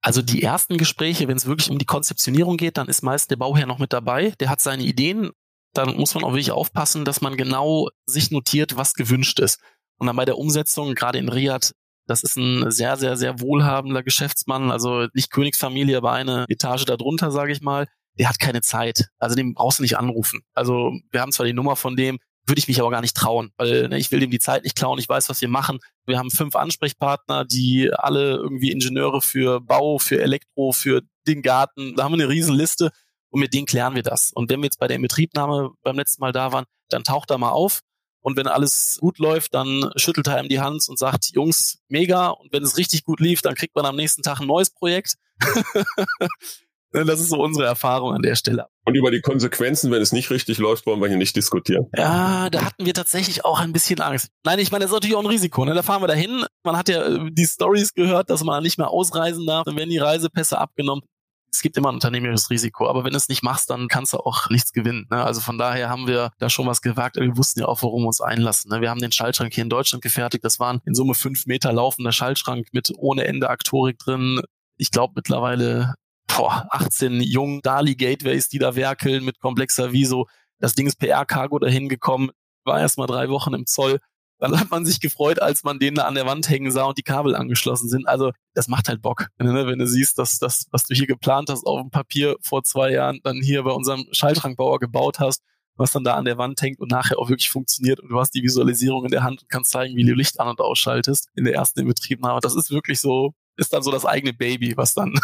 [0.00, 3.36] Also die ersten Gespräche, wenn es wirklich um die Konzeptionierung geht, dann ist meist der
[3.36, 4.32] Bauherr noch mit dabei.
[4.38, 5.32] Der hat seine Ideen.
[5.74, 9.60] Dann muss man auch wirklich aufpassen, dass man genau sich notiert, was gewünscht ist.
[9.98, 11.72] Und dann bei der Umsetzung, gerade in Riyadh,
[12.06, 17.32] das ist ein sehr, sehr, sehr wohlhabender Geschäftsmann, also nicht Königsfamilie, aber eine Etage darunter,
[17.32, 19.08] sage ich mal der hat keine Zeit.
[19.18, 20.40] Also dem brauchst du nicht anrufen.
[20.54, 23.50] Also wir haben zwar die Nummer von dem, würde ich mich aber gar nicht trauen,
[23.56, 25.80] weil ne, ich will dem die Zeit nicht klauen, ich weiß, was wir machen.
[26.06, 31.96] Wir haben fünf Ansprechpartner, die alle irgendwie Ingenieure für Bau, für Elektro, für den Garten,
[31.96, 32.90] da haben wir eine riesen Liste
[33.30, 34.30] und mit denen klären wir das.
[34.32, 37.38] Und wenn wir jetzt bei der Inbetriebnahme beim letzten Mal da waren, dann taucht er
[37.38, 37.80] mal auf
[38.26, 42.30] und wenn alles gut läuft, dann schüttelt er ihm die Hand und sagt, Jungs, mega.
[42.30, 45.14] Und wenn es richtig gut lief, dann kriegt man am nächsten Tag ein neues Projekt.
[46.92, 48.66] Das ist so unsere Erfahrung an der Stelle.
[48.84, 51.86] Und über die Konsequenzen, wenn es nicht richtig läuft, wollen wir hier nicht diskutieren.
[51.96, 54.28] Ja, da hatten wir tatsächlich auch ein bisschen Angst.
[54.44, 55.64] Nein, ich meine, das ist natürlich auch ein Risiko.
[55.64, 55.74] Ne?
[55.74, 56.44] Da fahren wir dahin.
[56.64, 59.64] Man hat ja äh, die Stories gehört, dass man nicht mehr ausreisen darf.
[59.64, 61.02] Dann werden die Reisepässe abgenommen.
[61.50, 64.18] Es gibt immer ein unternehmerisches Risiko, aber wenn du es nicht machst, dann kannst du
[64.18, 65.06] auch nichts gewinnen.
[65.10, 65.24] Ne?
[65.24, 67.16] Also von daher haben wir da schon was gewagt.
[67.16, 68.70] Wir wussten ja auch, worum wir uns einlassen.
[68.70, 68.80] Ne?
[68.80, 70.44] Wir haben den Schaltschrank hier in Deutschland gefertigt.
[70.44, 74.42] Das waren in Summe fünf Meter laufender Schaltschrank mit ohne Ende Aktorik drin.
[74.76, 75.94] Ich glaube mittlerweile
[76.36, 80.26] boah, 18 jungen Dali-Gateways, die da werkeln mit komplexer Viso.
[80.58, 82.30] Das Ding ist PR-Cargo dahin gekommen,
[82.64, 84.00] war erst mal drei Wochen im Zoll.
[84.38, 86.98] Dann hat man sich gefreut, als man den da an der Wand hängen sah und
[86.98, 88.06] die Kabel angeschlossen sind.
[88.06, 89.66] Also das macht halt Bock, ne?
[89.66, 92.92] wenn du siehst, dass das, was du hier geplant hast auf dem Papier vor zwei
[92.92, 95.42] Jahren, dann hier bei unserem Schaltschrankbauer gebaut hast,
[95.76, 98.32] was dann da an der Wand hängt und nachher auch wirklich funktioniert und du hast
[98.32, 101.44] die Visualisierung in der Hand und kannst zeigen, wie du Licht an- und ausschaltest in
[101.44, 102.40] der ersten Inbetriebnahme.
[102.40, 105.14] Das ist wirklich so, ist dann so das eigene Baby, was dann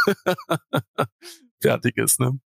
[1.62, 2.20] fertig ist.
[2.20, 2.38] Ne?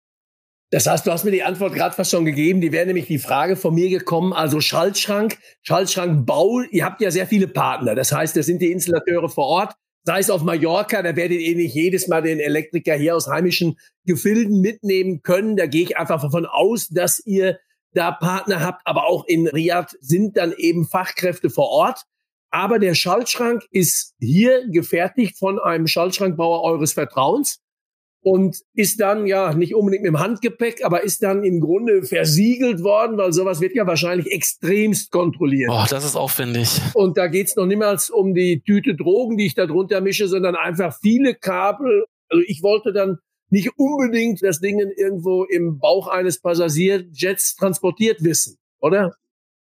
[0.71, 2.61] Das heißt, du hast mir die Antwort gerade fast schon gegeben.
[2.61, 4.33] Die wäre nämlich die Frage von mir gekommen.
[4.33, 6.63] Also Schaltschrank, Schaltschrankbau.
[6.71, 7.95] Ihr habt ja sehr viele Partner.
[7.95, 9.75] Das heißt, das sind die Installateure vor Ort.
[10.03, 13.77] Sei es auf Mallorca, da werdet ihr nicht jedes Mal den Elektriker hier aus heimischen
[14.05, 15.57] Gefilden mitnehmen können.
[15.57, 17.59] Da gehe ich einfach davon aus, dass ihr
[17.93, 18.83] da Partner habt.
[18.87, 22.03] Aber auch in Riyadh sind dann eben Fachkräfte vor Ort.
[22.51, 27.61] Aber der Schaltschrank ist hier gefertigt von einem Schaltschrankbauer eures Vertrauens
[28.27, 32.83] und ist dann ja nicht unbedingt mit dem Handgepäck, aber ist dann im Grunde versiegelt
[32.83, 35.69] worden, weil sowas wird ja wahrscheinlich extremst kontrolliert.
[35.69, 36.81] Boah, das ist aufwendig.
[36.95, 40.57] Und da geht's noch niemals um die Tüte Drogen, die ich da drunter mische, sondern
[40.57, 42.07] einfach viele Kabel.
[42.29, 43.19] Also ich wollte dann
[43.51, 49.15] nicht unbedingt das Ding irgendwo im Bauch eines Passagierjets transportiert wissen, oder?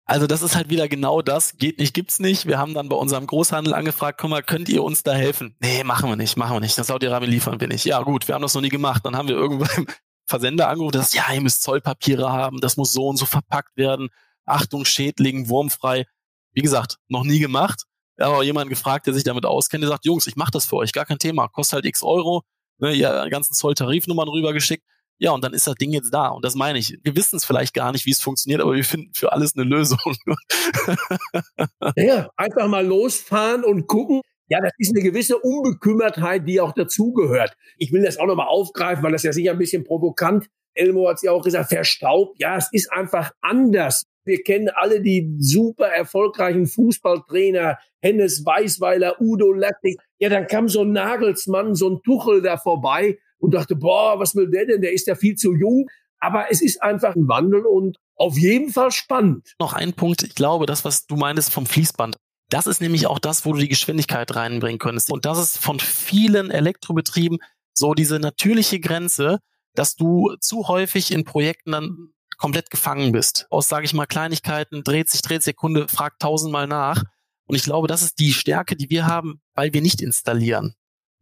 [0.06, 2.46] Also das ist halt wieder genau das, geht nicht, gibt's nicht.
[2.46, 5.56] Wir haben dann bei unserem Großhandel angefragt, guck mal, könnt ihr uns da helfen?
[5.62, 6.78] Nee, machen wir nicht, machen wir nicht.
[6.78, 7.86] Das Saudi-Arabien liefern wir nicht.
[7.86, 9.06] Ja gut, wir haben das noch nie gemacht.
[9.06, 9.88] Dann haben wir irgendwann
[10.26, 14.10] Versender angerufen, dass ja, ihr müsst Zollpapiere haben, das muss so und so verpackt werden.
[14.46, 16.06] Achtung, Schädling, wurmfrei.
[16.54, 17.84] Wie gesagt, noch nie gemacht.
[18.18, 20.76] Ja, aber jemand gefragt, der sich damit auskennt, der sagt, Jungs, ich mache das für
[20.76, 22.44] euch, gar kein Thema, kostet halt x Euro,
[22.78, 24.84] ne, ihr ganzen Zolltarifnummern rübergeschickt.
[25.24, 26.28] Ja, und dann ist das Ding jetzt da.
[26.28, 27.00] Und das meine ich.
[27.02, 29.64] Wir wissen es vielleicht gar nicht, wie es funktioniert, aber wir finden für alles eine
[29.64, 29.98] Lösung.
[31.96, 34.20] ja, einfach mal losfahren und gucken.
[34.50, 37.54] Ja, das ist eine gewisse Unbekümmertheit, die auch dazugehört.
[37.78, 40.50] Ich will das auch nochmal aufgreifen, weil das ja sicher ein bisschen provokant.
[40.74, 42.36] Elmo hat es ja auch gesagt, verstaubt.
[42.42, 44.04] Ja, es ist einfach anders.
[44.26, 49.96] Wir kennen alle die super erfolgreichen Fußballtrainer, Hennes Weißweiler, Udo Lattek.
[50.20, 54.36] Ja, dann kam so ein Nagelsmann, so ein Tuchel da vorbei und dachte, boah, was
[54.36, 54.82] will der denn?
[54.82, 55.90] Der ist ja viel zu jung.
[56.20, 59.54] Aber es ist einfach ein Wandel und auf jeden Fall spannend.
[59.60, 60.24] Noch ein Punkt.
[60.24, 62.16] Ich glaube, das, was du meinst vom Fließband,
[62.50, 65.12] das ist nämlich auch das, wo du die Geschwindigkeit reinbringen könntest.
[65.12, 67.40] Und das ist von vielen Elektrobetrieben
[67.74, 69.40] so diese natürliche Grenze,
[69.76, 73.48] dass du zu häufig in Projekten dann komplett gefangen bist.
[73.50, 77.04] Aus, sage ich mal, Kleinigkeiten, dreht sich, dreht Sekunde, fragt tausendmal nach.
[77.46, 80.76] Und ich glaube, das ist die Stärke, die wir haben, weil wir nicht installieren.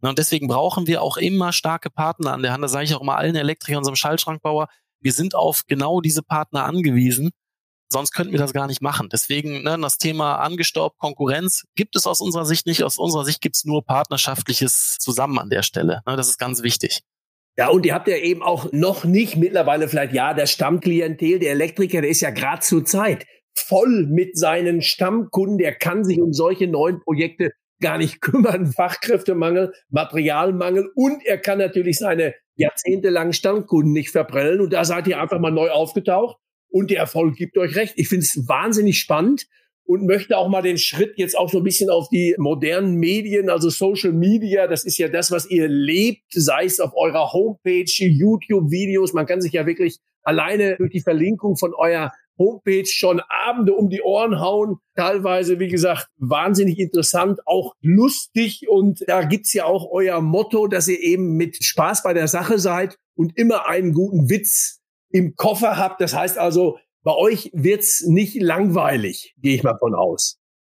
[0.08, 2.62] Und deswegen brauchen wir auch immer starke Partner an der Hand.
[2.64, 4.68] Das sage ich auch immer allen Elektrikern, unserem Schaltschrankbauer.
[5.00, 7.30] Wir sind auf genau diese Partner angewiesen.
[7.88, 9.08] Sonst könnten wir das gar nicht machen.
[9.12, 12.82] Deswegen ne, das Thema angestaubt, Konkurrenz gibt es aus unserer Sicht nicht.
[12.82, 16.00] Aus unserer Sicht gibt es nur partnerschaftliches Zusammen an der Stelle.
[16.06, 17.02] Ne, das ist ganz wichtig.
[17.58, 21.52] Ja, und ihr habt ja eben auch noch nicht mittlerweile vielleicht, ja, der Stammklientel, der
[21.52, 26.32] Elektriker, der ist ja gerade zur Zeit voll mit seinen Stammkunden, der kann sich um
[26.32, 27.50] solche neuen Projekte
[27.82, 28.72] gar nicht kümmern.
[28.72, 34.60] Fachkräftemangel, Materialmangel und er kann natürlich seine jahrzehntelangen Stammkunden nicht verprellen.
[34.60, 37.94] Und da seid ihr einfach mal neu aufgetaucht und der Erfolg gibt euch recht.
[37.96, 39.46] Ich finde es wahnsinnig spannend
[39.84, 43.50] und möchte auch mal den Schritt jetzt auch so ein bisschen auf die modernen Medien,
[43.50, 44.66] also Social Media.
[44.66, 49.12] Das ist ja das, was ihr lebt, sei es auf eurer Homepage, YouTube-Videos.
[49.12, 53.88] Man kann sich ja wirklich alleine durch die Verlinkung von eurer Homepage schon Abende um
[53.88, 54.78] die Ohren hauen.
[54.96, 58.66] Teilweise, wie gesagt, wahnsinnig interessant, auch lustig.
[58.68, 62.58] Und da gibt's ja auch euer Motto, dass ihr eben mit Spaß bei der Sache
[62.58, 66.00] seid und immer einen guten Witz im Koffer habt.
[66.00, 70.38] Das heißt also, bei euch wird's nicht langweilig, gehe ich mal von aus.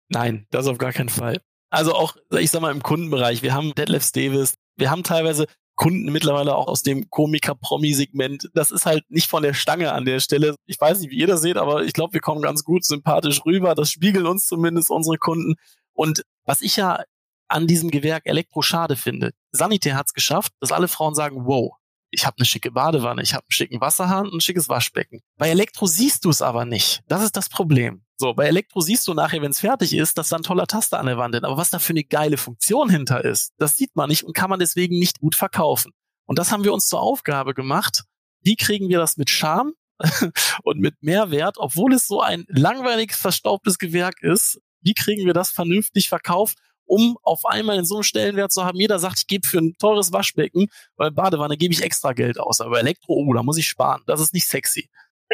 [0.10, 1.42] Nein, das auf gar keinen Fall.
[1.70, 6.12] Also auch, ich sag mal, im Kundenbereich, wir haben Detlef Davis, wir haben teilweise Kunden
[6.12, 8.50] mittlerweile auch aus dem Komiker-Promi-Segment.
[8.54, 10.56] Das ist halt nicht von der Stange an der Stelle.
[10.66, 13.44] Ich weiß nicht, wie ihr das seht, aber ich glaube, wir kommen ganz gut sympathisch
[13.46, 13.74] rüber.
[13.76, 15.56] Das spiegeln uns zumindest unsere Kunden.
[15.94, 17.04] Und was ich ja
[17.48, 21.74] an diesem Gewerk Elektro schade finde, Sanitär hat es geschafft, dass alle Frauen sagen, wow,
[22.14, 25.22] ich habe eine schicke Badewanne, ich habe einen schicken Wasserhahn und ein schickes Waschbecken.
[25.38, 27.02] Bei Elektro siehst du es aber nicht.
[27.08, 28.04] Das ist das Problem.
[28.18, 31.00] So, bei Elektro siehst du nachher, wenn es fertig ist, dass da ein toller Taster
[31.00, 31.44] an der Wand ist.
[31.44, 34.50] Aber was da für eine geile Funktion hinter ist, das sieht man nicht und kann
[34.50, 35.92] man deswegen nicht gut verkaufen.
[36.26, 38.04] Und das haben wir uns zur Aufgabe gemacht.
[38.42, 39.74] Wie kriegen wir das mit Charme
[40.64, 44.60] und mit Mehrwert, obwohl es so ein langweiliges, verstaubtes Gewerk ist?
[44.82, 48.80] Wie kriegen wir das vernünftig verkauft um auf einmal in so einem Stellenwert zu haben,
[48.80, 52.62] jeder sagt, ich gebe für ein teures Waschbecken, weil Badewanne gebe ich extra Geld aus.
[52.62, 54.02] Aber Elektro, oh, da muss ich sparen.
[54.06, 54.90] Das ist nicht sexy.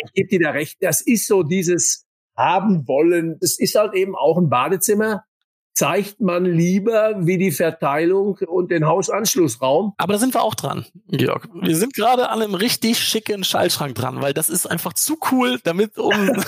[0.05, 0.77] Ich gebe dir da recht.
[0.81, 2.05] Das ist so dieses
[2.39, 3.38] haben wollen.
[3.41, 5.25] Das ist halt eben auch ein Badezimmer.
[5.73, 9.93] Zeigt man lieber wie die Verteilung und den Hausanschlussraum.
[9.97, 11.47] Aber da sind wir auch dran, Georg.
[11.53, 15.59] Wir sind gerade an einem richtig schicken Schallschrank dran, weil das ist einfach zu cool,
[15.63, 16.12] damit um.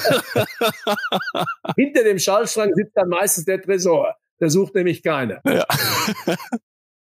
[1.78, 4.16] Hinter dem Schallschrank sitzt dann meistens der Tresor.
[4.42, 5.40] Der sucht nämlich keine.
[5.46, 5.66] Ja.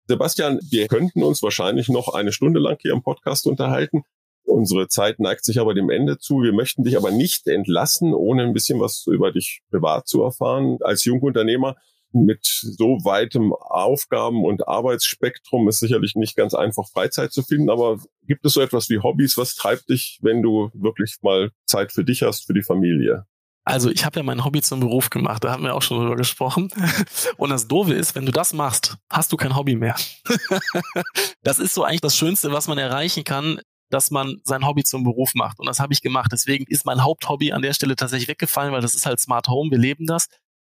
[0.08, 4.02] Sebastian, wir könnten uns wahrscheinlich noch eine Stunde lang hier im Podcast unterhalten.
[4.42, 6.42] Unsere Zeit neigt sich aber dem Ende zu.
[6.42, 10.78] Wir möchten dich aber nicht entlassen, ohne ein bisschen was über dich privat zu erfahren.
[10.80, 11.76] Als Jungunternehmer
[12.12, 17.68] mit so weitem Aufgaben- und Arbeitsspektrum ist sicherlich nicht ganz einfach, Freizeit zu finden.
[17.68, 19.36] Aber gibt es so etwas wie Hobbys?
[19.36, 23.26] Was treibt dich, wenn du wirklich mal Zeit für dich hast, für die Familie?
[23.68, 26.16] Also ich habe ja mein Hobby zum Beruf gemacht, da haben wir auch schon drüber
[26.16, 26.70] gesprochen.
[27.36, 29.94] Und das Doofe ist, wenn du das machst, hast du kein Hobby mehr.
[31.42, 35.04] das ist so eigentlich das Schönste, was man erreichen kann, dass man sein Hobby zum
[35.04, 35.58] Beruf macht.
[35.60, 36.30] Und das habe ich gemacht.
[36.32, 39.70] Deswegen ist mein Haupthobby an der Stelle tatsächlich weggefallen, weil das ist halt Smart Home,
[39.70, 40.28] wir leben das.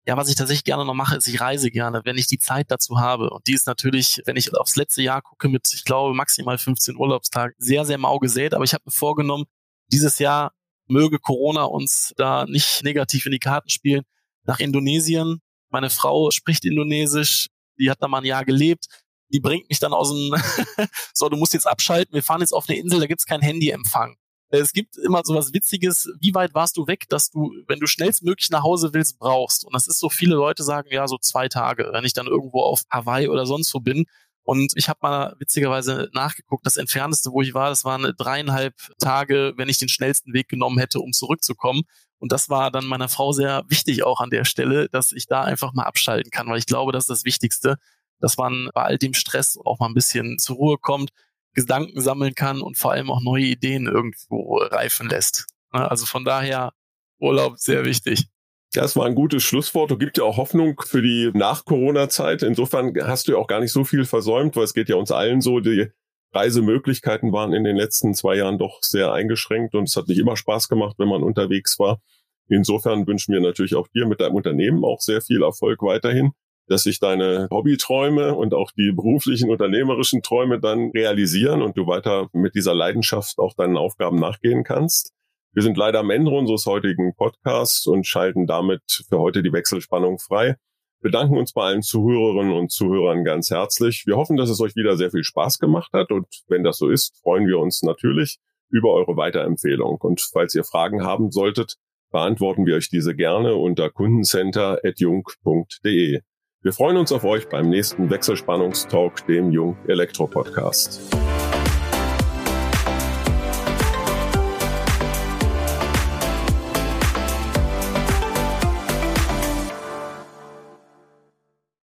[0.08, 2.68] Ja, was ich tatsächlich gerne noch mache, ist, ich reise gerne, wenn ich die Zeit
[2.70, 3.30] dazu habe.
[3.30, 6.96] Und die ist natürlich, wenn ich aufs letzte Jahr gucke, mit, ich glaube, maximal 15
[6.96, 8.54] Urlaubstagen, sehr, sehr mau gesät.
[8.54, 9.46] Aber ich habe mir vorgenommen,
[9.92, 10.54] dieses Jahr
[10.88, 14.04] möge Corona uns da nicht negativ in die Karten spielen,
[14.44, 15.42] nach Indonesien.
[15.70, 17.48] Meine Frau spricht Indonesisch,
[17.80, 18.86] die hat da mal ein Jahr gelebt.
[19.30, 20.36] Die bringt mich dann aus dem,
[21.14, 24.16] so, du musst jetzt abschalten, wir fahren jetzt auf eine Insel, da gibt's kein Handyempfang.
[24.50, 27.88] Es gibt immer so was Witziges, wie weit warst du weg, dass du, wenn du
[27.88, 29.66] schnellstmöglich nach Hause willst, brauchst.
[29.66, 32.62] Und das ist so, viele Leute sagen, ja, so zwei Tage, wenn ich dann irgendwo
[32.62, 34.06] auf Hawaii oder sonst wo bin.
[34.46, 39.54] Und ich habe mal witzigerweise nachgeguckt, das entfernteste, wo ich war, das waren dreieinhalb Tage,
[39.58, 41.82] wenn ich den schnellsten Weg genommen hätte, um zurückzukommen.
[42.20, 45.42] Und das war dann meiner Frau sehr wichtig auch an der Stelle, dass ich da
[45.42, 47.78] einfach mal abschalten kann, weil ich glaube, das ist das Wichtigste,
[48.20, 51.10] dass man bei all dem Stress auch mal ein bisschen zur Ruhe kommt,
[51.54, 55.48] Gedanken sammeln kann und vor allem auch neue Ideen irgendwo reifen lässt.
[55.72, 56.72] Also von daher
[57.20, 58.28] Urlaub sehr wichtig.
[58.76, 59.90] Das war ein gutes Schlusswort.
[59.90, 62.44] Du gibt ja auch Hoffnung für die Nach-Corona-Zeit.
[62.44, 65.12] Insofern hast du ja auch gar nicht so viel versäumt, weil es geht ja uns
[65.12, 65.62] allen so.
[65.62, 65.88] Die
[66.34, 70.36] Reisemöglichkeiten waren in den letzten zwei Jahren doch sehr eingeschränkt und es hat nicht immer
[70.36, 72.02] Spaß gemacht, wenn man unterwegs war.
[72.50, 76.34] Insofern wünschen wir natürlich auch dir mit deinem Unternehmen auch sehr viel Erfolg weiterhin,
[76.68, 82.28] dass sich deine Hobbyträume und auch die beruflichen, unternehmerischen Träume dann realisieren und du weiter
[82.34, 85.14] mit dieser Leidenschaft auch deinen Aufgaben nachgehen kannst.
[85.56, 90.20] Wir sind leider am Ende unseres heutigen Podcasts und schalten damit für heute die Wechselspannung
[90.20, 90.58] frei.
[91.00, 94.04] Bedanken uns bei allen Zuhörerinnen und Zuhörern ganz herzlich.
[94.06, 96.90] Wir hoffen, dass es euch wieder sehr viel Spaß gemacht hat und wenn das so
[96.90, 98.40] ist, freuen wir uns natürlich
[98.70, 99.96] über eure Weiterempfehlung.
[100.02, 101.76] Und falls ihr Fragen haben solltet,
[102.12, 106.20] beantworten wir euch diese gerne unter kundencenter.jung.de.
[106.64, 111.00] Wir freuen uns auf euch beim nächsten Wechselspannungstalk, dem Jung Elektro Podcast.